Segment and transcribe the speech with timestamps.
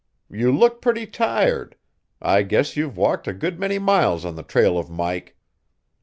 [0.31, 1.75] You look pretty tired.
[2.23, 5.37] I guess you've walked a good many miles on the trail of Mike."